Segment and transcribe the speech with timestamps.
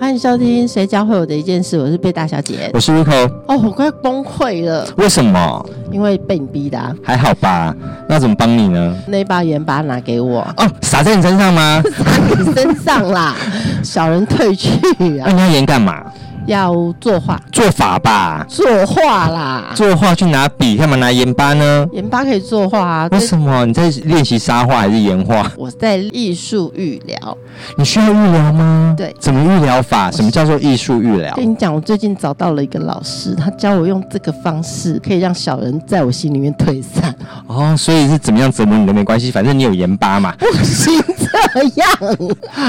[0.00, 2.70] 欢迎收听《谁教会我的一件事》，我是贝大小姐。
[2.72, 5.66] 我是 Rico，哦，我快崩溃了，为什么？
[5.90, 6.94] 因为被你逼的、啊。
[7.02, 7.74] 还好吧？
[8.08, 8.96] 那怎么帮你呢？
[9.08, 11.82] 那把盐巴拿给我，哦，撒在你身上吗？
[11.90, 13.34] 撒你身上啦，
[13.82, 14.70] 小人退去
[15.18, 15.26] 啊！
[15.26, 16.04] 那你要盐干嘛？
[16.48, 18.44] 要作画，作法吧。
[18.48, 21.86] 作画啦，作画去拿笔，干嘛拿盐巴呢？
[21.92, 23.08] 盐巴可以作画啊。
[23.12, 23.66] 为什么？
[23.66, 25.50] 你在练习沙画还是盐画？
[25.56, 27.36] 我在艺术预疗。
[27.76, 28.94] 你需要预疗吗？
[28.96, 30.10] 对怎么预疗法？
[30.10, 31.34] 什么叫做艺术预疗？
[31.36, 37.14] 跟你讲，我最近找到了一个老师，他教我用这个方式可以让小人在我心里面退散。
[37.46, 40.34] 哦，所以是怎么样折磨你都没关系，反正你有盐巴嘛。
[40.40, 41.88] 不行这样，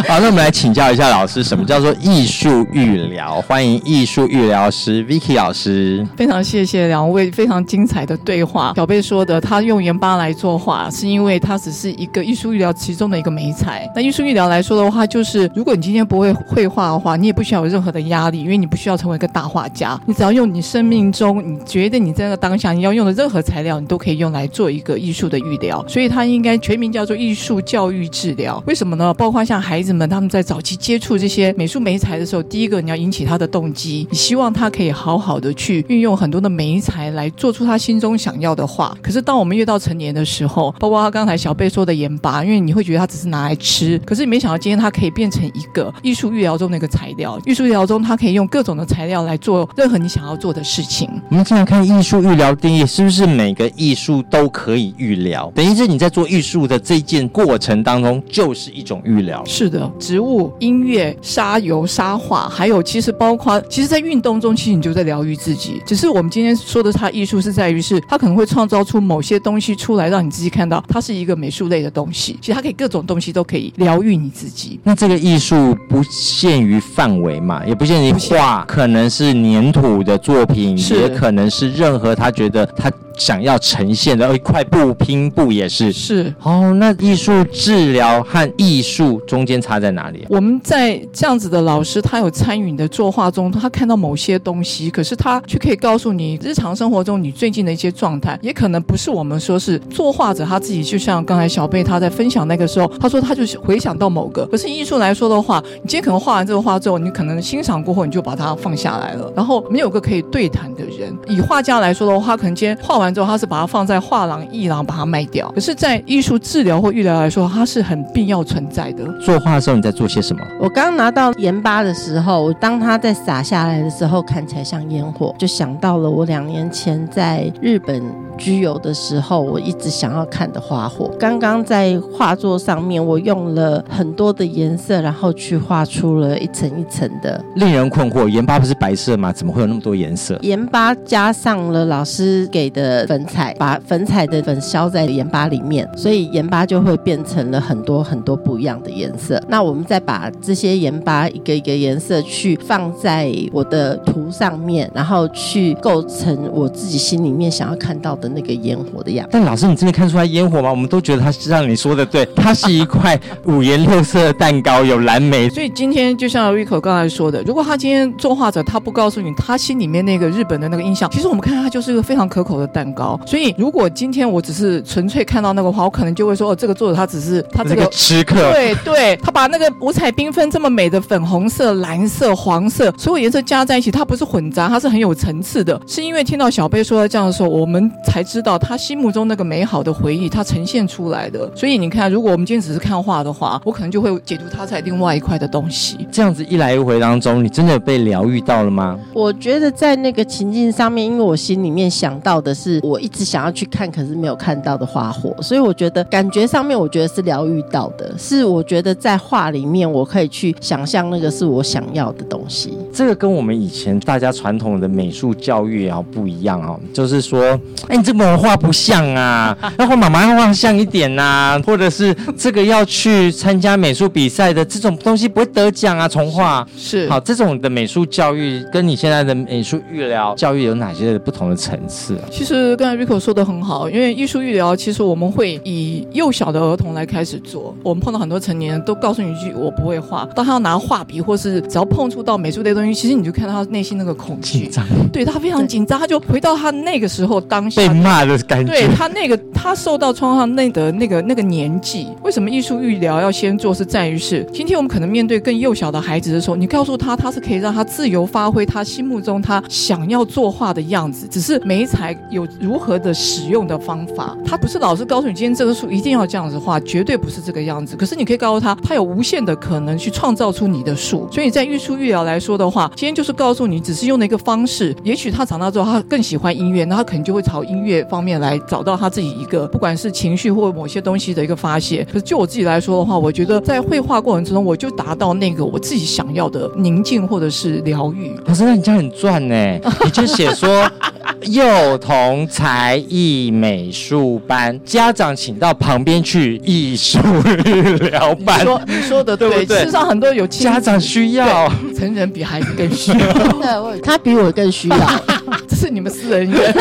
[0.07, 3.41] 好，那我们来请教一下老师，什么叫做艺术预疗？
[3.47, 6.08] 欢迎艺术育疗师 Vicky 老师。
[6.16, 8.73] 非常谢谢两位非常精彩的对话。
[8.76, 13.89] 小贝说的，他用盐巴来作画，是因为它只是一个艺术育疗其中的一个美材。
[13.95, 25.83] 那艺术育疗来说的话，就是如果你今天不会绘画的话，你也不需要有任何的压力，因为你不需要成为一个大画家，你只要用你生命中你觉得你在那当下你要用的任何材料，你都可以用来做一个艺术的育疗。
[25.88, 28.61] 所以它应该全名叫做艺术教育治疗。
[28.67, 29.14] 为什么呢？
[29.16, 38.95] 包括像孩子们他们在早期接触这些美术美材的时候，第一个你要引起他的动机，你希望他可以好好的去运用很多的美材来做出他心中想要的话。
[39.02, 47.39] 可是当我们越到成年的时候，包括他刚才小贝说的盐巴，因为你会觉得他只是拿来吃，可是你没想到今天它可以变成一个艺术预疗中的一个材料。
[47.45, 51.09] 艺术预疗中，它可以用各种的材料来做任何你想要做的事情。
[51.30, 55.52] 我们经常看艺术预疗定义，是不是每个艺术都可以预疗？
[55.55, 59.43] 等于是你在做艺术的这件过程当中，就是一种预疗。
[59.45, 65.82] 是的，植物、音乐、沙油、沙画，还有其实包括，其实，在运动中，其实你就在疗愈自己。
[65.86, 72.38] 只是我们今天说的它艺术，是在于是它可能会创造出某些东西出来，让你自己看到它是一个美术类的东西。
[72.42, 74.80] 其实它可以各种东西都可以疗愈你自己。
[74.83, 85.91] 那这个艺术不限于范围嘛，也不限于画，可能是粘土的作品，也可能是任何他觉得他想要呈现的，哦，一块布拼布也是。
[85.91, 86.33] 是。
[86.41, 90.27] 哦，那艺术治疗和艺术中间差在哪里啊？
[90.30, 111.15] 我们在这样子的老师，他有参与你的作画中，他看到某些东西，可是他却可以告诉你日常生活中你最近的一些状态，也可能不是我们说是作画者他自己，就像刚才小贝他在分享那个时候，他说他就是回想到某个，可是艺术来说的话，你今天可能画完这个画之后，你可能欣赏过后你就把它放下来了，然后没有个可以对谈的人。
[111.27, 119.05] 以画家来说的话，他可能今天画完之后，他是把它放在画廊、艺廊把它卖掉，可是，在艺术治疗或预疗来说，它是很必要存在的。
[119.20, 120.42] 作画的时候你在做些什么？
[120.59, 128.01] 我刚拿到盐巴的时候，我当它在洒下来的时候，看起来像烟火，就想到了我两年前在日本
[128.38, 131.09] 居游的时候，我一直想要看的花火。
[131.19, 139.31] 刚刚在画作上面，我用了很多的颜色，然后去画出了一层一层的令人困惑，盐巴不是白色吗？
[139.31, 140.38] 怎么会有那么多颜色？
[140.42, 149.42] 盐巴，加上了老师给的粉彩，把粉彩的粉消在盐巴里面，所以盐巴就会变成了很多很多不一样的颜色。
[149.48, 159.30] 那我们再把这些盐巴一个一个颜色去放在我的图上面，然后去构成我自己心里面想要看到的那个烟火的样子。
[159.31, 160.69] 但老师，你真的看出来烟火吗？
[160.69, 165.50] 我们都觉得它是像你说的对，它是一块五颜六色的蛋糕，有蓝莓。
[165.50, 173.19] 所以今天就像 Rico 刚才说的，如果他今天作画者他不告诉你他心里面那个日本的那个印象，其实我们看他就是一个非常可口的蛋糕。
[173.25, 185.80] 所以如果今天我只是纯粹看到那个画，我可能就会说，哦，这个作者他只是他这个个吃客，对对，他把那个五彩缤纷这么美的粉红色、蓝色、黄色所有颜色加在一起，它不是混杂，它是很有层次的。
[185.88, 191.50] 是因为听到小贝说这样的时候，我们才知道他心目中那个美好的回忆，它呈现出来的。
[191.56, 196.08] 所以你看，如果我们今天只是看画的话，我可能就会解读它在另外一块的东西。
[196.12, 199.00] 这样子一来一回当中，你真的被疗愈到了吗？
[199.14, 212.77] 我觉得在那个情境上面，因为我心里面想到的是我一直想要去看，可是没有看到的花火，所以我觉得感觉上面，我觉得是疗愈到的，是我觉得在画里面我可以去想象那个是我想要的东西。
[212.94, 226.68] 这个跟我们以前大家传统的美术教育啊不一样啊，就是说，哎，你这这么画不像啊，然后妈妈要画像一点呐、或者是这个要去参加美术比赛的这种东西不会得奖啊，重画。
[226.75, 232.25] 是好，这种的美术教育跟你现在的美术育疗教育有哪些不同的层次啊？
[232.31, 237.76] 其实刚才 Rico 说的很好，因为艺术育疗，其实我们会以幼小的儿童来开始做。
[237.84, 248.72] 我们碰到很多成年人都告诉你一句“我不会画”，当他要拿画笔，或是只要碰触到美术类东西，其实你就看到他内心那个恐惧紧，张，对他非常紧张，他就回到他那个时候当下被骂的感觉。
[248.72, 253.74] 对他那个他受到创伤那的那个那个年纪，为什么艺术育疗要先做？
[253.80, 264.38] 是在于是今天我们可能面对更幼小的孩子的时候，你告诉他他是可以让他自由发挥他心目中他想要作画的样子，只是媒材有如何的使用的方法。
[264.46, 267.96] 他不是老师告诉你今天这个树一定要这样子画，绝对不是这个样子。
[267.96, 271.28] 可是你可以告诉他，他有无限的可能去创造出你的树。
[271.31, 282.06] 所以在艺术育疗来说的话，今天就是告诉你，只是用了一个方式，也许他长大之后他更喜欢音乐，那他可能就会朝音乐方面来找到他自己一个不管是情绪或某些东西的一个发泄。
[282.06, 288.36] 可是就我自己来说的话，我觉得在绘画过程之中，我就达到那个我自己想要的宁静或者是疗愈。
[288.46, 289.56] 老师，那你这样很赚呢？
[290.04, 290.90] 你就写说
[291.48, 297.19] 幼童才艺美术班，家长请到旁边去艺术
[297.65, 301.71] 育疗你班，说你说的对，对不对事实上很多有亲家长需要。
[301.97, 303.18] 成人比孩子更需要。
[303.33, 304.97] 真的，我他比我更需要。
[305.68, 306.74] 这是你们私人院。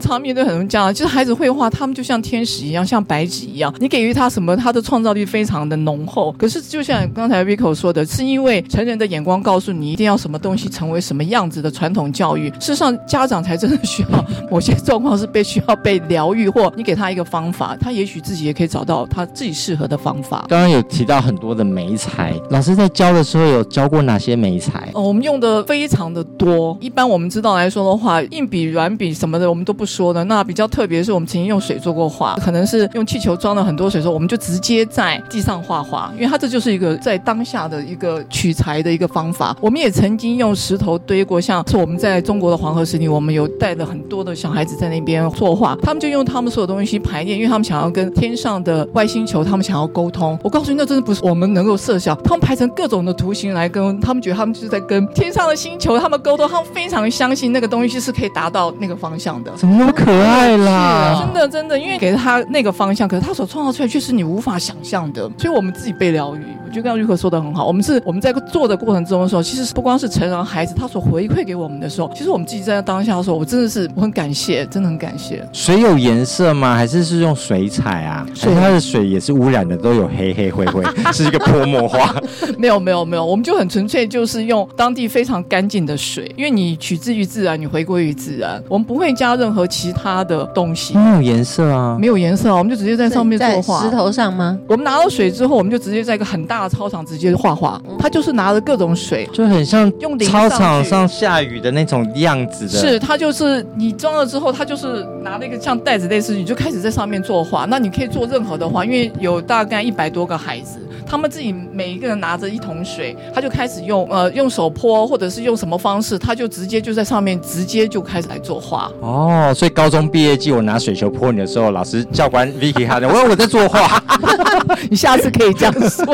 [0.00, 6.32] 常面对很多家长，就是孩子绘画，他们就像天使一样，像白纸一样，你给予他什么，他的创造力非常的浓厚。
[6.38, 20.46] 可是就像刚才 Vico 说的，是因为成人的眼光告诉你一定要什么东西成为什么样子的传统教育，事实上家长才真的需要某些状况是被需要被疗愈，或你给他一个方法，他也许自己也可以找到他自己适合的方法。
[20.48, 24.90] 刚刚有提到很多的媒材，老师在教的时候有教过哪些媒材？
[24.94, 26.76] 哦，我们用的非常的多。
[26.80, 30.24] 一般我们知道来说的话，硬笔、软笔什么的，我们都不说的。
[30.24, 39.56] 那比较特别是，我们曾经用水做过画，可能是用气球装了很多水之后，我们就直接在地上画画，因为它这就是一个在当下的一个取材的一个方法。
[39.60, 50.38] 我们也曾经用石头堆过，像是我们在中国的黄河湿地，我们有带了很多的小孩子在那边作画，他们就用他们所有东西排练，因为他们想要跟天上的外星球，他们想要沟通。
[50.42, 59.52] 我告诉你，那真的不是我们能够设想，他们排成各种的图形来跟他们觉得他们就是在跟天上的星球他们沟通，他们非常相信那个东西是可以达到那个方向的。
[59.66, 61.24] 怎么那么可爱啦？
[61.24, 66.46] 真的真的，因为给了他那个方向，可是他所创造出来却是你无法想象的，所以我们自己被疗愈。
[66.76, 75.42] 我觉得刚刚玉可说的很好，我们是我们在做的过程中的时候，其实不光是成人孩子，他所回馈给我们的时候，其实我们自己在当下的时候，我真的是我很感谢，真的很感谢。
[75.54, 76.74] 水有颜色吗？
[76.74, 78.26] 还是是用水彩啊？
[78.34, 80.84] 所以它的水也是污染的，都有黑黑灰灰，
[81.14, 82.14] 是一个泼墨画。
[82.58, 91.96] 没有没有没有，我们就很纯粹，就是用当地非常干净的水，因为你取自于自然，你回归于自然，我们不会加任何其他的东西，没有颜色啊。
[91.98, 93.82] 没有颜色啊，我们就直接在上面作画。
[93.82, 94.58] 石头上吗？
[94.68, 97.80] 我们拿到水之后，我们就直接在一个很大的操场直接画画。
[97.98, 107.64] 他就是拿着各种水，就很像用淋操场上下雨的那种样子的，是，他就是你装了之后，他就是拿了一个像袋子类似，你就开始在上面作画。
[107.66, 118.90] 那你可以做任何的画，因为有大概一百多个孩子，他们自己每一个人拿着一桶水，他就开始用呃用手泼，或者是用什么方式，他就直接就在上面直接就开始来作画。
[119.00, 124.02] 哦，所以高中毕业季我拿水球泼你的时候，老师教官 Vicky 喊的，我我在作画，
[124.90, 126.04] 你下次可以这样说，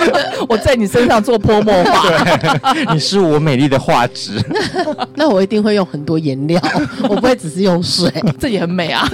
[0.48, 1.98] 我在你身上做泼墨画。
[2.92, 4.40] 你是我美丽的画纸。
[5.14, 6.60] 那我一定会用很多颜料，
[7.02, 9.06] 我不会只是用水，这也很美啊！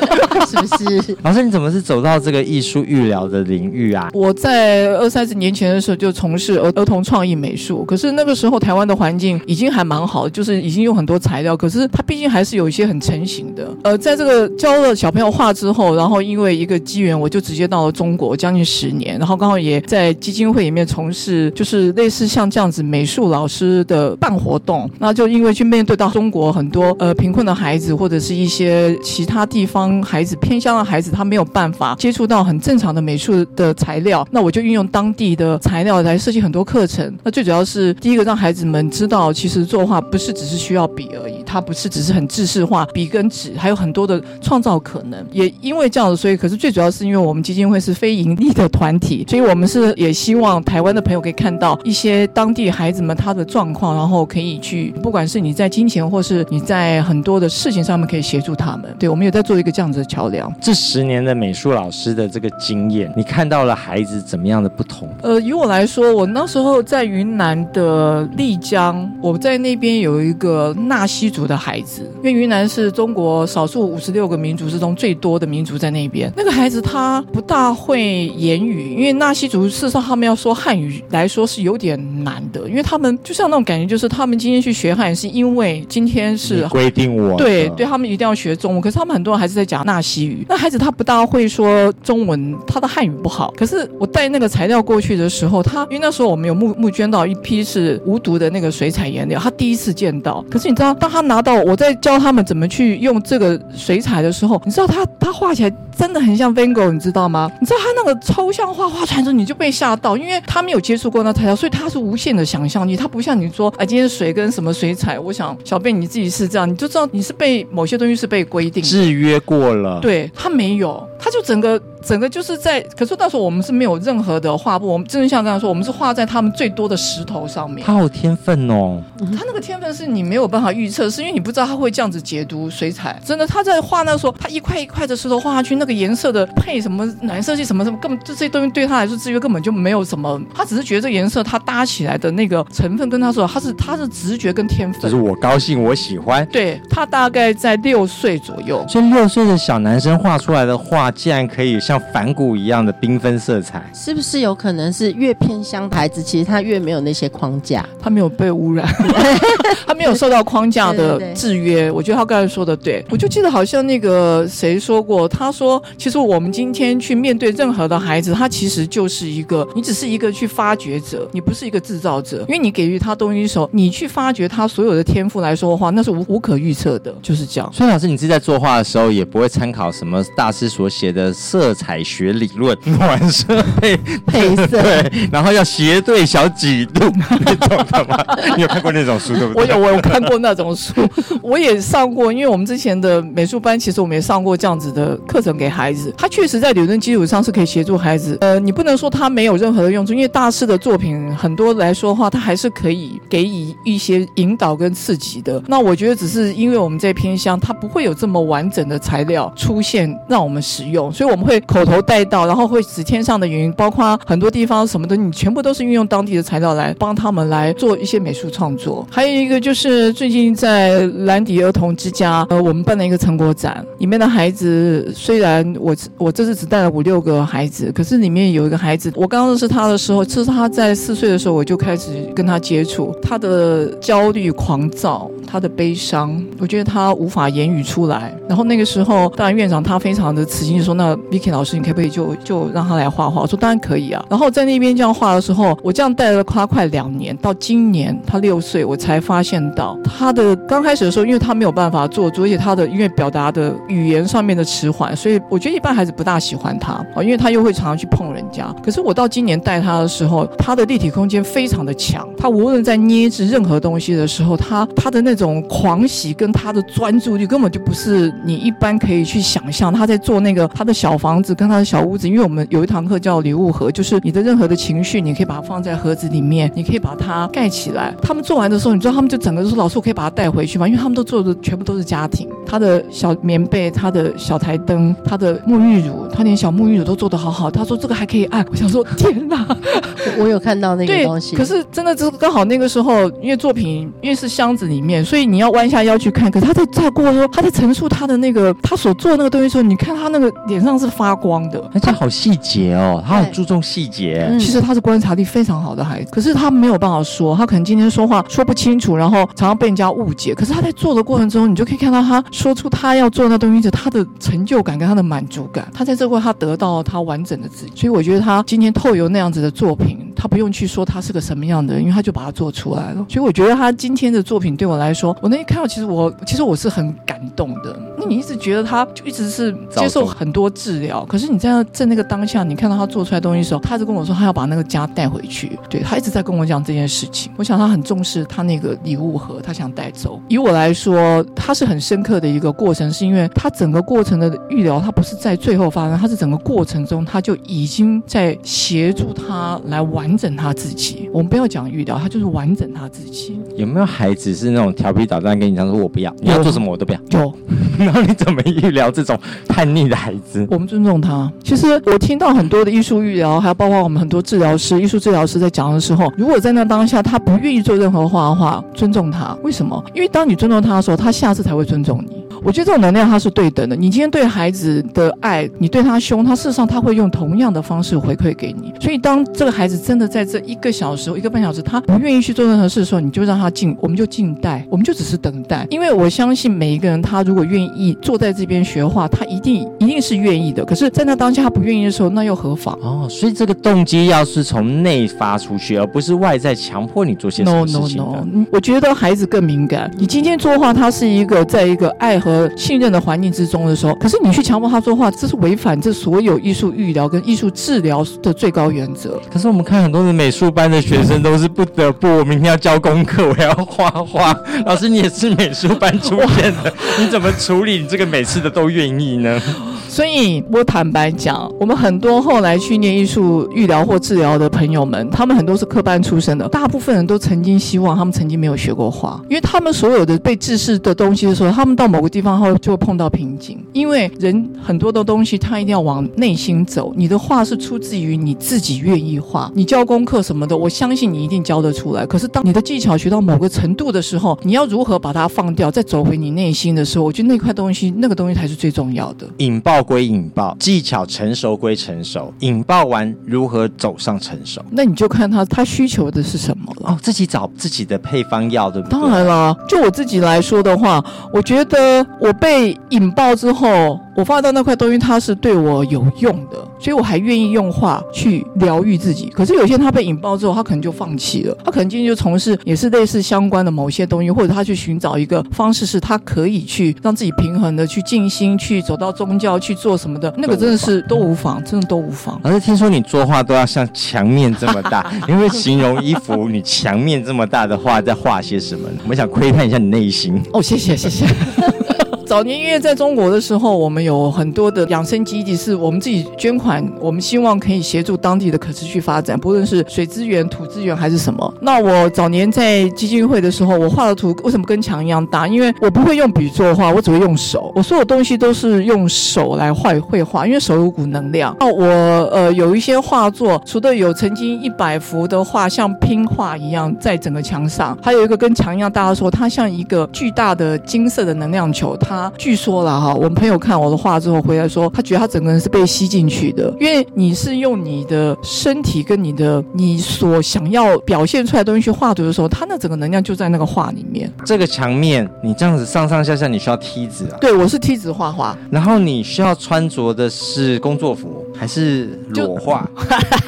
[0.47, 1.17] 是不是？
[1.23, 4.11] 老师，你怎么是走到这个艺术预疗的领域啊？
[4.13, 13.69] 我在二三十年前的时候就从事儿儿童创意美术，可是那个时候台湾的环境已经还蛮好，就是已经有很多材料，可是它毕竟还是有一些很成型的。
[13.83, 37.13] 呃，在这个教了小朋友画之后，然后因为一个机缘，我就直接到了中国将近十年，然后刚好也在基金会里面从事就是类似像这样子美术老师的办活动，那就因为去面对到中国很多呃贫困的孩子或者是一些其他地方孩子偏乡的孩子，他没有办法接触到很正常的美术的材料，那我就运用当地的材料来设计很多课程。
[37.23, 45.25] 那最主要是第一个让孩子们知道，其实作画不是只是需要笔而已，它不是只是很制式化，笔跟纸还有很多的创造可能。
[45.33, 58.95] 也因为这样子，所以可是最主要是因为我们基金会是非盈利的团体，所以我们是也希望台湾的朋友可以看到一些当地孩子们他的状况，然后可以去，不管是你在金钱或是你在很多的事情上面可以协助他们。
[58.99, 60.53] 对，我们有在做一个这样子的桥梁。
[60.61, 65.04] 这十年的美术老师的这个经验，你看到了孩子怎么样的不同？
[65.23, 76.33] 呃，以我来说，我那时候在云南的丽江，我在那边有一个纳西族的孩子，因为云南是中国少数五十六个民族之中最多的民族在那边。
[76.37, 90.45] 那个孩子他不大会言语，因为纳西族事实上他们要说汉语来说是有点难的，因为他们就像那种感觉，就是他们今天去学汉语是因为今天是规定我对对，他们一定要学中文，可是他们很多人还是在讲纳西语。
[90.49, 93.53] 那孩子他不大会说中文，他的汉语不好。
[93.57, 100.45] 可是我带那个材料过去的时候，他因为那时候我们有募募捐到一批是无毒的那个水彩颜料，他第一次见到。
[100.51, 107.51] 可是你知道，当他拿到我在教他们怎么去用这个水彩的时候，你知道他他画起来真的很像 Van Gogh，你知道吗？
[107.61, 112.97] 你知道他那个抽象画画出来之后，你就被吓到，因为他没有接触过那材料，所以他是无限的想象力。
[112.97, 118.83] 他不像你说，哎，今天水跟什么水彩，我想小贝你自己是这样，你就知道你是被某些东西是被规定。
[118.83, 120.01] 制约过了。
[120.01, 127.83] 对他没有，他就整个整个就是在，可是到时候我们是没有任何的画布，我们真的像这样说，我们是画在他们最多的石头上面。
[127.83, 133.19] 他好有天分哦，他那个天分是你没有办法预测，是因为你不知道他会这样子解读水彩。
[133.25, 145.01] 真的，他在画那时候，他一块一块的石头画下去，那个颜色的配什么暖色系什么什么，根本这些东西对他来说制约根本就没有什么，他只是觉得这个颜色他搭起来的那个成分跟他说，他是他是直觉跟天分。
[145.01, 146.47] 就是我高兴，我喜欢。
[146.53, 153.91] 对他大概在六岁左右，所以六岁的小男生画出来的画，竟然可以像反骨一样的缤纷色彩。
[153.95, 157.87] 是不是有可能是越偏乡的孩子，其实他越没有那些框架？
[158.01, 158.87] 他没有被污染，
[159.87, 161.91] 他没有受到框架的制约。
[161.91, 177.71] 我觉得他刚才说的对，我就记得好像那个谁说过，他说其实我们今天去面对任何的孩子，他其实就是一个，你只是一个去发掘者，你不是一个制造者，因为你给予他东西的时候，你去发掘他所有的天赋来说的话，那是无无可预测的，就是这样。
[177.73, 183.97] 所以老师，你自己在作画的时候，也不会参考什么大师所写的色彩学理论，暖色配
[184.27, 187.11] 配色对，然后要斜对小几度
[187.45, 188.17] 那种的吗？
[188.57, 189.63] 你有看过那种书对不对？
[189.63, 190.93] 我有，我有看过那种书，
[191.43, 196.13] 我也上过，因为我们之前的美术班，其实我们也上过这样子的课程给孩子。
[196.17, 198.37] 他确实在理论基础上是可以协助孩子。
[198.41, 205.63] 呃，你不能说他没有任何的用处，因为大师的作品很多来说的话，他还是可以给予一些引导跟刺激的。
[205.67, 219.07] 那我觉得只是因为我们在偏乡，它不会有这么完整的材料出现让我们使用，所以我们会口头带到，然后会指天上的云，包括很多地方什么的，你全部都是运用当地的材料来帮他们来做一些美术创作。
[219.11, 238.35] 还有一个就是最近在兰迪儿童之家，呃，我们办了一个成果展，里面的孩子虽然我我这次只带了五六个孩子，可是里面有一个孩子，我刚认识他的时候，是他在四岁的时候我就开始跟他接触，他的焦虑、狂躁，他的悲伤，我觉得他无法言语出来。
[238.49, 258.75] 然后那个时候，当然院长他非常的慈心，你说：“那 Vicky 老师，你可不可以就就让他来画画？”我说：“当然可以啊。”然后在那边这样画的时候，我这样带了他快两年，到今年他六岁，我才发现到他的刚开始的时候，因为他没有办法做作，而且他的因为表达的语言上面的迟缓，所以我觉得一般孩子不大喜欢他啊，因为他又会常常去碰人家。
[258.83, 269.93] 可是我到今年带他的时候，他的立体空间非常的强，他无论在捏制任何东西的时候，他他的那种狂喜跟他的专注力根本就不是你一般可以去想象。
[269.93, 278.15] 他在做那个他的小房子跟他的小屋子，因为我们有一堂课叫礼物盒，就是你的任何的情绪，你可以把它放在盒子里面，你可以把它盖起来。
[278.23, 287.71] 他们做完的时候，你知道他们就整个就说：“老师，我可以把它带回去吗？”因为他们都做的全部都是家庭，他的小棉被、他的小台灯、他的沐浴乳，他连小沐浴乳都做得好好。
[287.71, 289.67] 他说这个还可以按，我想说天哪！
[290.39, 296.51] 我有看到那个东，西，可是真的就刚好那个时候，因为作品因为是箱子里面，所以你要弯下腰去看。
[296.51, 301.83] 可是他在在过的时候，他在陈述他的那个他所做的那个东西的时候，你看他那个脸上是发光的。
[301.93, 304.49] 而且好细节哦，他很注重细节。
[304.51, 310.55] 嗯其实他是观察力非常好的孩子，可是他没有办法说，他可能今天说话说不清楚，然后常常被人家误解。
[310.55, 315.87] 可是他在做的过程中，你就可以看到他说出他要做的那东西的他的成就感跟他的满足感。
[315.93, 323.27] 他在这块他得到了他完整的自己，所以我觉得他今天透由那样子的作品，他不用去说他是个什么样的人，因为他就把它做出来了。
[323.29, 327.99] 所以我觉得他今天的作品对我来说，我那一看到，其实我其实我是很感动的。
[328.19, 335.79] 那你一直觉得他就一直是接受很很多治疗，可是你在在那个当下，你看到他做出来东西的时候，他就跟我说他要把那个家带回去。
[335.89, 340.39] 对他一直在跟我讲这件事情，我想他很重视他那个礼物盒，他想带走。
[340.47, 351.31] 以我来说，他是很深刻的一个过程，是因为他整个过程的预疗，他不是在最后发生，他是整个过程中他就已经在协助他来完整他自己。
[351.33, 353.59] 我们不要讲预疗，他就是完整他自己。
[353.77, 357.21] 有没有孩子是那种调皮捣蛋，跟你讲说我不要，你要做什么我都不要？
[357.31, 357.55] 有，
[357.99, 360.34] 然后你怎么预疗这种叛逆的孩子？
[360.69, 361.51] 我们尊重他。
[361.63, 369.57] 其实我听到很多的艺术育疗，还有包括我们很多治疗师、艺术治疗师在讲的时候，如果在那当下他不愿意做任何画的话，尊重他。
[369.63, 370.03] 为什么？
[370.15, 372.45] 因为当你尊重他的时候，他下次才会尊重你。
[372.65, 373.95] 我觉得这种能量它是对等的。
[373.95, 378.93] 你今天对孩子的爱，你对他凶，他事实上他会用同样的方式回馈给你。
[378.99, 385.87] 所以当这个孩子真的在这一个小时、一个半小时，他不愿意去做任何事的时候，你就让他静，我们就静待，我们就只是等待。
[385.91, 390.83] 因为我相信每一个人，他如果愿意坐在这边学画，他一定一定是愿意的。
[390.87, 392.99] 可是，在那当下他不愿意的时候，那又何妨？
[393.03, 400.11] 哦，所以这个动机要是从内发出去，而不是外在强迫你做些什么事情 No no no，我觉得孩子更敏感。
[400.17, 409.41] 你今天作画，他是一个在一个爱和信任的环境之中的时候，可是你去强迫他说话，这是违反这所有艺术预疗跟艺术治疗的最高原则。
[409.53, 414.55] 可是我们看很多的美术班的学生都是不得不，我明天要交功课，我要画画。
[414.87, 417.99] 老师，你也是美术班出现的，你怎么处理？
[418.01, 419.61] 你这个每次的都愿意呢？
[420.09, 442.27] 所以我坦白讲，我们很多后来去念艺术预疗或治疗的朋友们，他们很多是科班出身的，大部分人都曾经希望他们曾经没有学过画，因为他们所有的被制式的东西的时候，他们到某个地方后就会碰到瓶颈，因为人很多的东西他一定要往内心走，你的话是出自于你自己愿意画，你教功课什么的，我相信你一定教得出来。
[442.27, 449.47] 可是当你的技巧学到某个程度的时候，你要如何把它放掉，再走回你内心的时候，我觉得那块东西，那个东西才是最重要的。
[449.59, 454.83] 引爆归引爆，技巧成熟归成熟，引爆完如何走上成熟？
[454.91, 457.13] 那你就看他他需求的是什么了。
[457.13, 459.13] 哦，自己找自己的配方药，对不对？
[459.13, 469.47] 当然了，就我自己来说的话，我觉得我被引爆之后，我发到那块东西，它是对我有用的，所以我还愿意用画去疗愈自己。
[469.49, 482.61] 可是有些人他被引爆之后，他可能就放弃了，他可能今天就从事也是类似相关的某些东西，或者他去寻找一个方式，是他可以去让自己平衡的去静心，去走到宗教去做什么的，那个真的是都无妨， 真的都无妨。
[482.65, 489.09] 老师，听说你作画都要像墙面这么大， 你会形容一幅你墙面这么大的画在画些什么？
[489.23, 490.61] 我们想窥探一下你内心。
[490.73, 491.47] 哦，谢谢谢谢。
[492.47, 501.75] 早年因为在中国的时候，我们有很多的养生基地，是我们自己捐款，我们希望可以协助当地的可持续发展，不论是水资源、土资源还是什么。
[501.81, 505.67] 那我早年在基金会的时候，我画的图为什么跟墙一样大？
[505.67, 511.75] 因为我不会用笔作画，我只会用手，我所有东西都是用手来画绘画，因为手有股能量。
[511.81, 512.05] 那我
[512.53, 522.34] 呃有一些画作，除了有曾经一百幅的画像拼画一样在整个墙上，还有一个跟墙一样大的说，它像一个巨大的金色的能量球，它。
[522.57, 534.53] 据说了哈，我们朋友看我的画之后回来说，他觉得他整个人是被吸进去的，因为你是用你的身体跟你的你所想要表现出来的东西去画图的时候，他那整个能量就在那个画里面。
[534.65, 537.59] 这个墙面你这样子上上下下，你需要梯子啊？
[537.61, 538.77] 对，我是梯子画画。
[538.91, 543.09] 然后你需要穿着的是工作服还是裸画？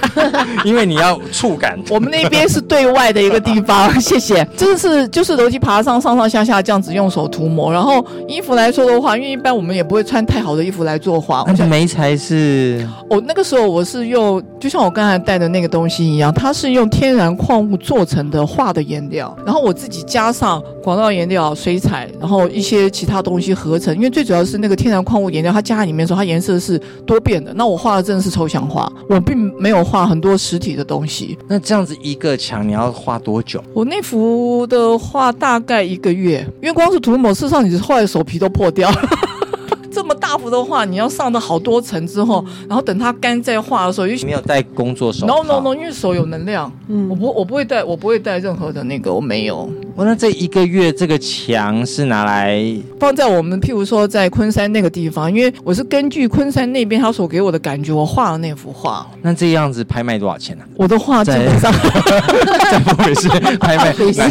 [0.65, 1.79] 因为你要触感。
[1.91, 4.47] 我们那边是对外的一个地方， 谢谢。
[4.57, 11.45] 这是就是楼梯爬上上上下下这样子用手涂抹，然后衣服来说的话，因为一般我们也不会穿太好的衣服来做画。
[11.47, 23.95] 而且眉材是，哦那个时候我是用，就像我刚才带的那个东西一样，它是用天然矿物做成的画的颜料，然后我自己加上广告颜料、水彩，然后一些其他东西合成。
[23.95, 27.53] 因为最主要是那个天然矿物颜料，它加在里面的时候，它颜色是多变的。
[27.55, 31.37] 那我画的真的是抽象画，我并没有画很多实体的东西。
[31.49, 33.63] 那这样子一个墙你要画多久？
[33.75, 39.09] 我那幅的画大概一个月，因为光是涂抹，事实上你画的手皮都破掉了。
[39.91, 46.71] 这么大幅的画，你要上到好多层之后，然后等它干再画的时候，没有带工作手？No No No，因为手有能量。
[46.89, 49.71] 嗯，我不我不会带，我不会带任何的那个，我没有。
[49.97, 52.63] 我那这一个月这个墙是拿来
[53.01, 59.07] 放在我们，譬如说在昆山那个地方，因为我是根据昆山那边他所给我的感觉，我画了那幅画。
[59.23, 60.65] 那这样子拍卖多少钱呢？
[60.77, 63.27] 我的画基本上怎么回事？
[63.59, 64.27] 拍卖无价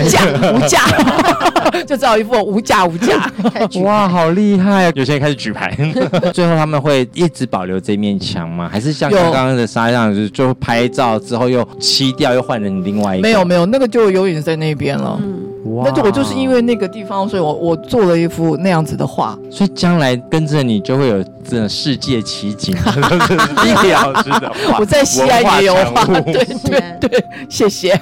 [0.54, 0.80] 无价，
[1.88, 3.28] 就只好一副无价无价。
[3.82, 4.92] 哇，好厉害！
[4.94, 5.76] 有些人开始举牌，
[6.32, 8.70] 最后他们会一直保留这面墙吗？
[8.72, 13.24] 还是像刚刚的沙样子，就拍照之后又漆掉，又换成另外一个？
[13.24, 15.20] 没有没有，那个就永远在那边了。
[15.24, 15.55] 嗯。
[15.76, 19.38] 哇那就我就是因为那个地方，所以我我做了一幅那样子的画。
[19.52, 23.36] 所以将来跟着你就会有这种世界奇景，这是
[23.66, 24.80] 丽丽老师的画。
[24.80, 28.00] 我在西安也有画， 对对对，谢谢。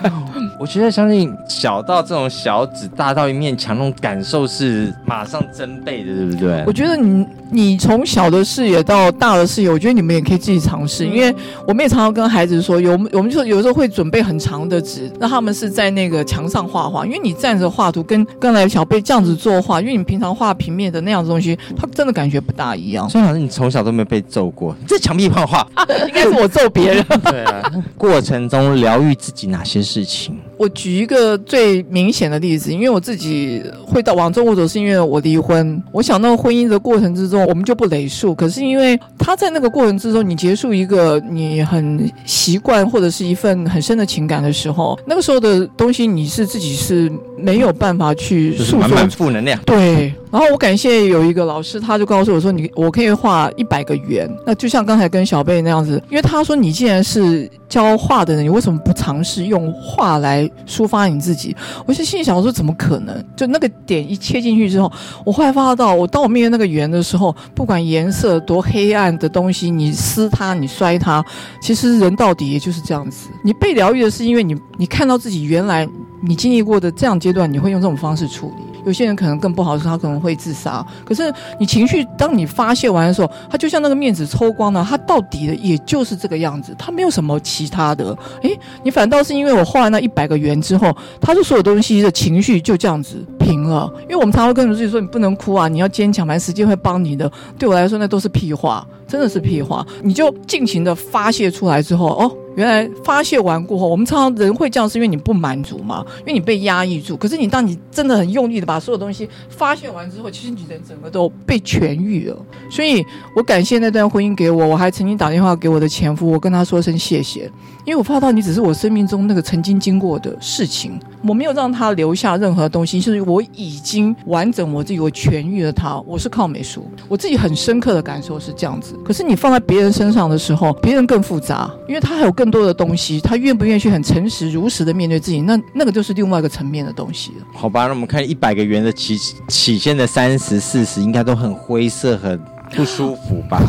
[0.63, 6.71] 我觉得相信小到这种小指，大到一面墙，那种感受是马上增倍的，对不对我？
[6.71, 11.35] 觉得你你从小的视野到大的视野，我觉得你们也可以自己尝试，因为
[11.67, 23.09] 我们也常常跟孩子说，有我们就有时候会准备很长的纸，让他们是在那个墙上画画，因为你站着画图跟刚才小贝这样子作画，因为你平常画平面的那样子东西，他真的感觉不大一样。
[23.09, 25.67] 所以老师，你从小都没有被揍过，你这墙壁画画。
[26.07, 27.05] 应该是我揍别人。
[27.29, 27.61] 对啊，
[27.97, 30.39] 过程中疗愈自己哪些事情？
[30.57, 35.81] 我举一个最明显的例子，因为我自己会到往中国走，是因为我离婚。
[35.91, 38.33] 我想那个婚姻的过程之中，我们就不累述。
[38.33, 49.59] 可是因为他在那个过程之中，你结束一个你很习惯或者是一份很深的情感的时候，那个时候的东西你是自己是没有办法去诉说满满负能量。
[49.65, 54.29] 对，然后我感谢有一个老师，他就告诉我说你，我可以画一百个圆。
[54.45, 61.55] 那就像刚才跟小贝那样子，因为他说你既然是教画的人，你为什么不尝试用画来抒发你自己？
[61.85, 63.23] 我就心里想我说，怎么可能？
[63.35, 64.91] 就那个点一切进去之后，
[65.25, 71.23] 我后来发到，我当我面对那个圆的时候，不管颜色多黑暗的东西，你撕它，你摔它，
[71.61, 73.29] 其实人到底也就是这样子。
[73.43, 75.87] 你被疗愈的是因为你你看到自己原来
[76.21, 78.72] 你经历过的这样阶段，你会用这种方式处理。
[78.85, 80.85] 有些人可能更不好，是他可能会自杀。
[81.05, 88.17] 可是你情绪，当你发泄完的时候，他就像那个面子抽光了，他到底的也就是这个样子，他没有什么其他的。
[88.41, 93.91] 诶，你反倒是因为我画了那一百个圆之后，他的所有东西的情绪就这样子平了。
[94.03, 97.31] 因为我们常常会跟自己说，你不能哭啊，你要坚强，反正时间会帮你的。
[97.57, 99.85] 对我来说，那都是屁话，真的是屁话。
[100.01, 102.37] 你就尽情的发泄出来之后，哦。
[102.55, 106.05] 原来发泄完过后，我们常常人会这样，是因为你不满足嘛？
[106.19, 107.17] 因为你被压抑住。
[107.17, 112.37] 可是你当你真的很用力的把所有东西发泄完之后，其实你人整个都被痊愈了。
[112.69, 113.03] 所以
[113.35, 117.51] 我感谢那段婚姻给我，我还曾经打电话给我的前夫，我跟他说声谢谢，
[117.85, 125.99] 因为我发到你只是我生命中那个曾经经过的事情，我没有让他留下任何东西，就是我已经完整我自己，我痊愈了他。
[126.01, 128.93] 我是靠美术，我自己很深刻的感受是这样子。
[129.03, 137.33] 可是你放在别人身上的时候，别人更复杂，因为他还有更多的东西，他愿不愿意去很诚实如实的面对自己，那那个就是另外一个层面的东西。
[137.53, 142.39] 好吧，那我们看一百个圆的起起线的三十、四十，应该都很灰色，很
[142.75, 143.61] 不舒服吧？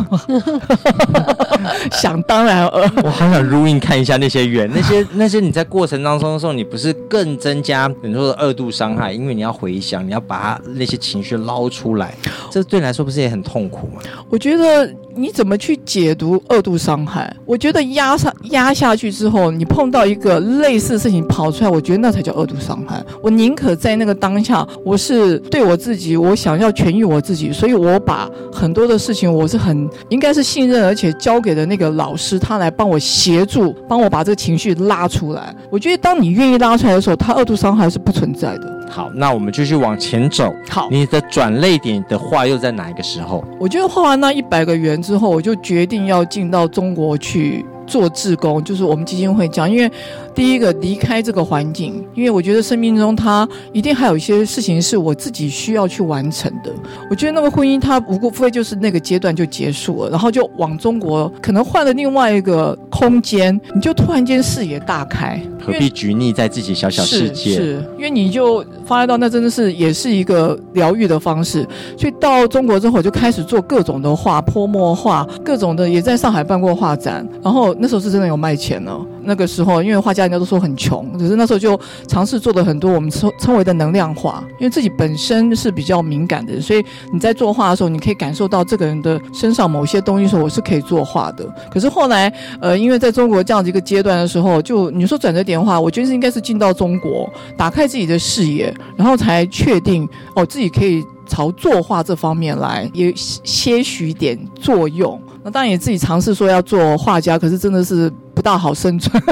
[1.93, 9.13] 想当然呃，我好想入印看一下那些圆，那些那些你在过程当中的时候，你不是更增加你说的二度伤害？
[9.13, 12.15] 因为你要回想，你要把它那些情绪捞出来，
[12.51, 14.03] 这对你来说不是也很痛苦吗？
[14.29, 17.35] 我觉得你怎么去解读二度伤害？
[17.47, 23.03] 我觉得压上压下去之后，你碰到一个类似的事情跑出来，我觉得那才叫二度伤害。
[23.23, 35.55] 我宁可在那个当下，我是对我自己，我想要痊愈我自己，所以我把很多的事情，我是很应该是信任，而且交给的那个老师，他来帮我协助，帮我把这个情绪拉出来。
[35.71, 38.73] 我觉得当你愿意拉出来的时候，他二度伤害是不存在的。
[38.91, 40.53] 好，那我们继续往前走。
[40.69, 43.45] 好，你的转泪点的话又在哪一个时候？
[43.59, 49.71] 我觉得画完那一百个圆之后，我就决定要进到中国去做志工，就是我们基金会讲。
[49.71, 49.91] 因为
[50.35, 56.73] 第一个离开这个环境，因为我觉得生命中它一定还有一些事情是我自己需要去完成的。
[57.11, 65.41] 我觉得那个婚姻它无过非就是那个阶段就结束了，然后就往中国可能换了另外一个空间，你就突然间视野大开。
[65.65, 67.55] 何必拘泥在自己小小世界？
[67.55, 71.67] 是，因为你就发现到那真的是也是一个疗愈的方式。
[71.97, 77.27] 所以到中国之后，就开始做各种的画，泼墨画，各种的也在上海办过画展。
[77.43, 79.01] 然后那时候是真的有卖钱了。
[79.27, 84.45] 那个时候，因为画家人家都说很穷，只是那时候就尝试做了很多我们称称为的能量画。
[84.59, 91.45] 因为自己本身是比较敏感的，所以你在作画的时候，你可以感受到这个人的身上某些东西，的时候我是可以作画的。
[91.71, 105.21] 可是后来，呃，因为在中国这样子一个阶段的时候，就你说转折点的话，我觉得是应该是进到中国，打开自己的视野，然后才确定哦，自己可以朝作画这方面来，也些许点作用。
[105.45, 109.23] 那当然也自己尝试说要做画家，可是真的是不大好生存。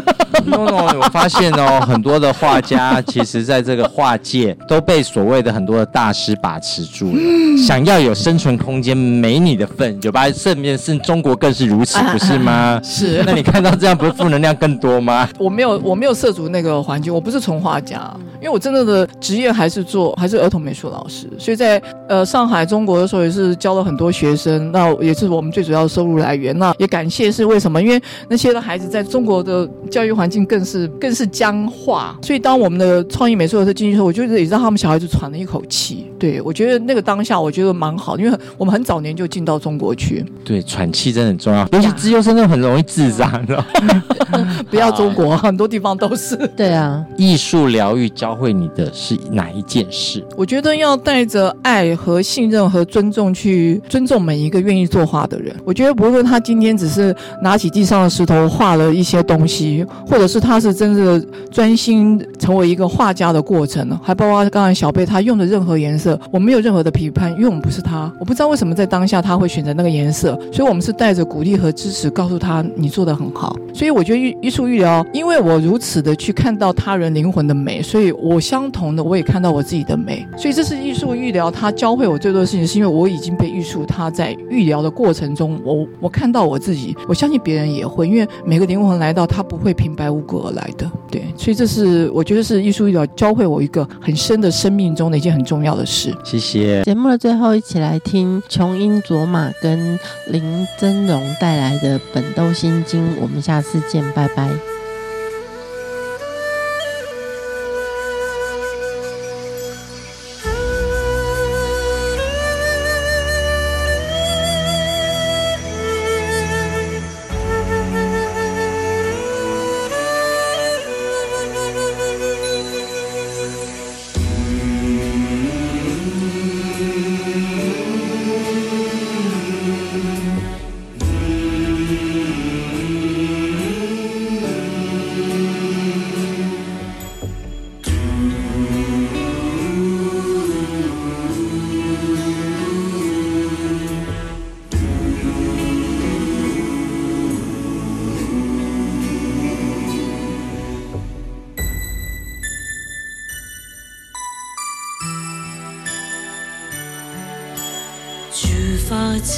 [0.44, 7.22] no no，我发现哦， 很多的画家其实在这个画界都被所谓的很多的大师把持住了。
[7.56, 10.30] 想要有生存空间，没你的份，有吧？
[10.30, 12.78] 甚至是中国更是如此，不是吗？
[12.84, 15.26] 是那你看到这样，不是负能量更多吗？
[15.38, 26.58] 我没有，我没有涉足那个环境，我不是纯画家，因为我真正的职业还是做还是儿童美术老师，所以在呃上海中国的时候也是教了很多学生，那也是我们最主要的收入来源。
[26.58, 27.80] 那也感谢是为什么？
[27.80, 36.10] 因为那些的孩子在中国的教育环境更是更是僵化，所以当我们的创意美术老师进去之后，我觉得也让他们小孩子喘了一口气。
[36.18, 44.64] 对我觉得那个当下，我觉得蛮好，因为我们很早年就进到中国去， 对，喘气真的很重要，尤其自优生都很容易自杀，你知道吗？
[44.68, 46.36] 不要中国，很多地方都是。
[46.56, 50.24] 对啊，艺术疗愈教教会你的是哪一件事？
[50.38, 55.54] 我觉得要带着爱和信任和尊重去尊重每一个愿意作画的人。
[55.66, 73.54] 我觉得不论他今天只是拿起地上的石头画了一些东西，或者是他是真的专心成为一个画家的过程，还包括刚才小贝他用的任何颜色，我没有任何的批判，因为我们不是他，我不知道为什么在当下他会选择那个颜色，所以我们是带着鼓励和支持，告诉他你做的很好。
[73.74, 80.26] 所以我觉得艺艺术愈疗，因为我如此的去看到他人灵魂的美，所以我相同的我也看到我自己的美。
[80.36, 90.90] 所以这是艺术愈疗，它教会我最多的事情，是因为我已经被艺术，它在愈疗的过程中，我我看到我自己，我相信别人也会，因为每个灵魂来到，他不会平白无故而来的。
[91.10, 96.14] 对，所以这是我觉得是艺术愈疗教会我一个很深的生命中的一件很重要的事。
[96.24, 96.82] 谢谢。
[96.84, 103.00] 节目的最后，一起来听琼英卓玛跟林真荣带来的《本豆心经》。
[103.20, 104.71] 我们下次见，拜拜。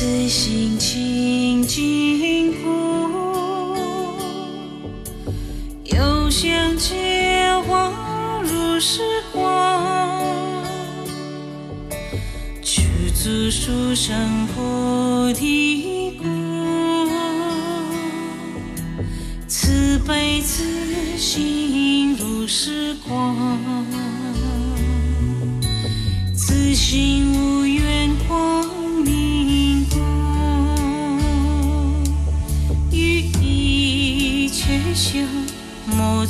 [0.05, 2.69] 法自性清净故，
[5.85, 7.91] 有相见花
[8.43, 9.01] 如是
[9.33, 10.23] 花，
[12.61, 12.83] 具
[13.15, 16.27] 足殊胜菩提故，
[19.49, 23.35] 慈悲自性如是光，
[26.35, 27.54] 自性无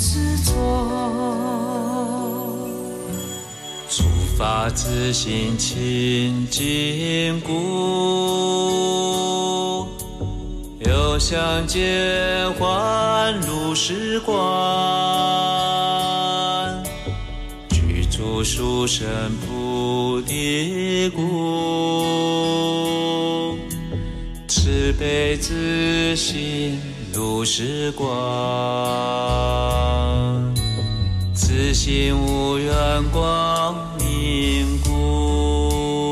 [0.04, 0.52] 执着。
[3.88, 4.02] 诸
[4.36, 7.52] 法自性清净故，
[10.80, 14.34] 有相见欢如是观，
[17.70, 19.06] 具足殊胜
[19.46, 21.22] 菩提故，
[24.48, 26.78] 慈悲自性
[27.44, 28.08] 如是观。
[31.34, 32.72] 自性无愿
[33.10, 36.06] 光明故，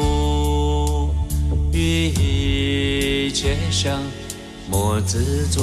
[1.73, 3.99] 于一切相
[4.71, 5.63] 莫执着。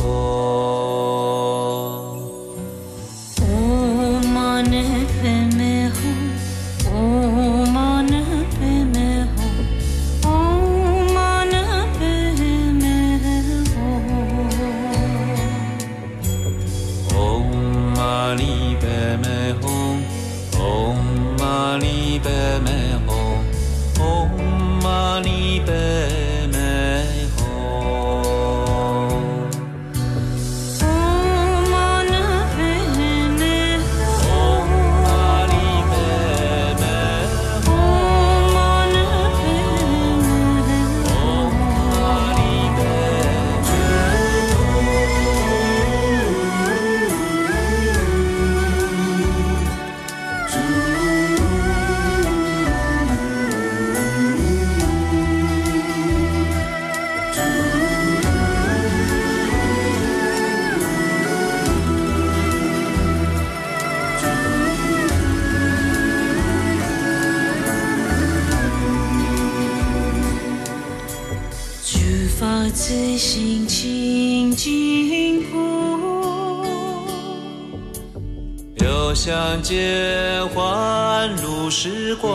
[79.50, 82.30] 有相见欢如是观，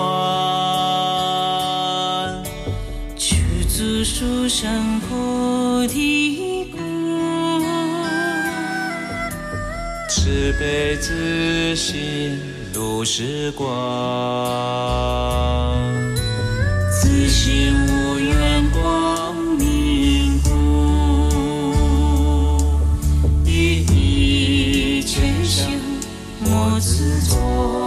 [3.17, 3.37] 具
[3.69, 6.79] 足殊胜菩提故，
[10.09, 12.37] 是辈子心
[12.73, 15.04] 如时光。
[27.25, 27.84] 错